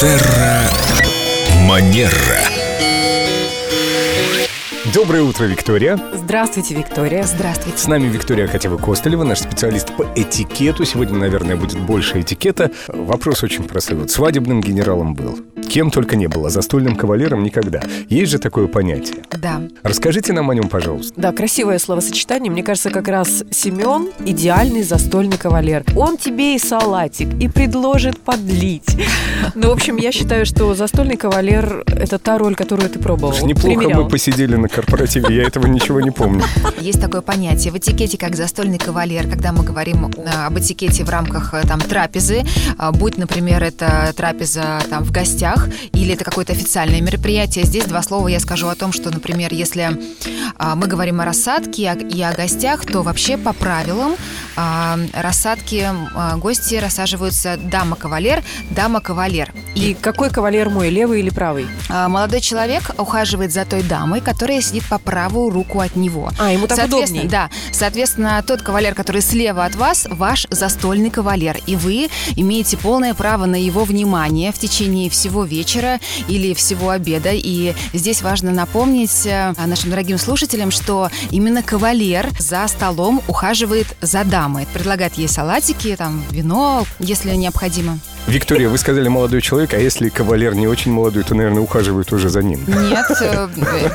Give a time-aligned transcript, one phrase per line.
[0.00, 0.70] Терра
[1.66, 2.12] Манера.
[4.94, 5.98] Доброе утро, Виктория.
[6.14, 7.24] Здравствуйте, Виктория.
[7.24, 10.84] С нами Виктория Акатьева-Костылева, наш специалист по этикету.
[10.84, 12.70] Сегодня, наверное, будет больше этикета.
[12.86, 13.96] Вопрос очень простой.
[13.96, 15.40] Вот свадебным генералом был.
[15.68, 17.82] Кем только не было, застольным кавалером никогда.
[18.08, 19.22] Есть же такое понятие.
[19.36, 19.60] Да.
[19.82, 21.12] Расскажите нам о нем, пожалуйста.
[21.16, 22.50] Да, красивое словосочетание.
[22.50, 25.84] Мне кажется, как раз Семен идеальный застольный кавалер.
[25.94, 28.88] Он тебе и салатик, и предложит подлить.
[29.54, 33.34] Ну, в общем, я считаю, что застольный кавалер– это та роль, которую ты пробовал.
[33.34, 34.02] Уж неплохо примерял.
[34.02, 36.42] мы посидели на корпоративе, я этого ничего не помню.
[36.80, 41.10] Есть такое понятие в этикете, как застольный кавалер, когда мы говорим э, об этикете в
[41.10, 42.44] рамках э, там трапезы,
[42.78, 45.57] а, будь, например, это трапеза там в гостях
[45.92, 47.64] или это какое-то официальное мероприятие.
[47.64, 49.98] Здесь два слова я скажу о том, что, например, если
[50.56, 54.16] а, мы говорим о рассадке и о- и о гостях, то вообще по правилам
[54.56, 59.52] а, рассадки а, гости рассаживаются дама-кавалер, дама-кавалер.
[59.78, 61.68] И какой кавалер мой, левый или правый?
[61.88, 66.32] А, Молодой человек ухаживает за той дамой, которая сидит по правую руку от него.
[66.36, 67.30] А, ему так Соответственно, удобней.
[67.30, 67.50] да.
[67.70, 71.58] Соответственно, тот кавалер, который слева от вас, ваш застольный кавалер.
[71.66, 77.30] И вы имеете полное право на его внимание в течение всего вечера или всего обеда.
[77.32, 84.24] И здесь важно напомнить э, нашим дорогим слушателям, что именно кавалер за столом ухаживает за
[84.24, 84.66] дамой.
[84.74, 88.00] Предлагает ей салатики, там, вино, если необходимо.
[88.28, 92.28] Виктория, вы сказали молодой человек, а если кавалер не очень молодой, то, наверное, ухаживают уже
[92.28, 92.60] за ним.
[92.66, 93.48] Нет, э,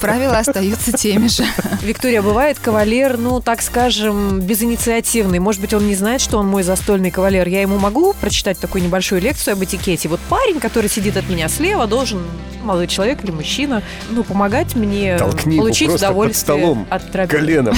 [0.00, 1.44] правила остаются теми же.
[1.82, 5.38] Виктория, бывает кавалер, ну, так скажем, безинициативный.
[5.38, 7.48] Может быть, он не знает, что он мой застольный кавалер.
[7.48, 10.10] Я ему могу прочитать такую небольшую лекцию об этикете.
[10.10, 12.22] Вот парень, который сидит от меня слева, должен,
[12.62, 17.38] молодой человек или мужчина, ну, помогать мне Толкни его получить удовольствие столом от трапезы.
[17.38, 17.74] Коленом.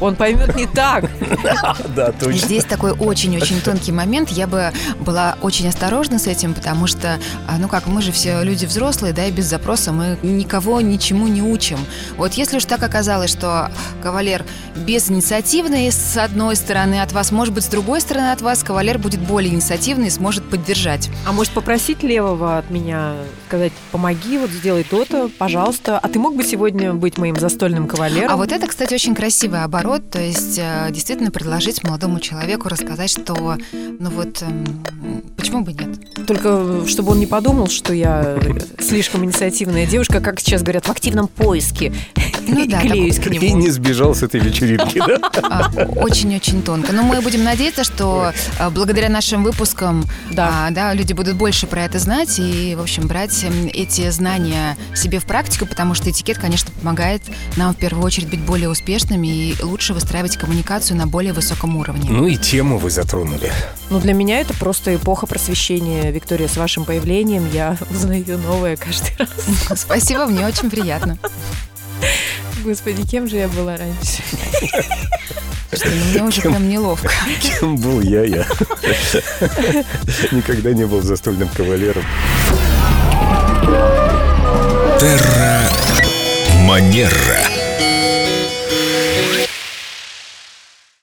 [0.00, 1.06] Он поймет не так.
[1.94, 2.40] Да, точно.
[2.40, 4.30] Здесь такой очень-очень тонкий момент.
[4.30, 8.42] Я бы была очень осторожна с этим, потому что, а, ну как, мы же все
[8.42, 11.78] люди взрослые, да, и без запроса мы никого ничему не учим.
[12.16, 13.70] Вот если уж так оказалось, что
[14.02, 18.98] кавалер безинициативный с одной стороны от вас, может быть, с другой стороны от вас, кавалер
[18.98, 21.10] будет более инициативный и сможет поддержать.
[21.26, 23.14] А может попросить левого от меня,
[23.46, 25.98] сказать, помоги, вот сделай то-то, пожалуйста.
[25.98, 28.32] А ты мог бы сегодня быть моим застольным кавалером?
[28.32, 33.10] А вот это, кстати, очень красивый оборот, то есть э, действительно предложить молодому человеку рассказать,
[33.10, 34.82] что, ну вот, эм,
[35.36, 35.83] почему бы нет?
[36.26, 38.38] Только чтобы он не подумал, что я
[38.78, 41.92] слишком инициативная девушка, как сейчас говорят, в активном поиске.
[42.46, 43.56] Ну И да, клеюсь к И нему.
[43.58, 45.18] не сбежал с этой вечеринки, да?
[45.42, 46.92] А, Очень-очень тонко.
[46.92, 50.66] Но мы будем надеяться, что а, благодаря нашим выпускам Да.
[50.66, 55.18] а, да, люди будут больше про это знать и, в общем, брать эти знания себе
[55.18, 57.22] в практику, потому что этикет, конечно, помогает
[57.56, 62.08] нам в первую очередь быть более успешными и лучше выстраивать коммуникацию на более высоком уровне.
[62.10, 63.52] Ну и тему вы затронули.
[63.90, 66.10] Ну, для меня это просто эпоха просвещения.
[66.10, 69.80] Виктория, с вашим появлением я узнаю новое каждый раз.
[69.80, 71.18] Спасибо, мне очень приятно.
[72.64, 74.22] Господи, кем же я была раньше?
[75.72, 77.10] Что, ну, мне уже прям неловко.
[77.42, 78.46] Кем был я, я.
[80.30, 82.04] Никогда не был застольным кавалером.
[84.98, 85.68] Терра
[86.60, 87.63] Манера.